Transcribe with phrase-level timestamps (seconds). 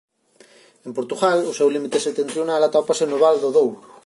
[0.87, 3.79] En Portugal o seu límite setentrional atópase no val do Douro.